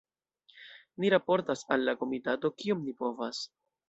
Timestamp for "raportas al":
1.13-1.85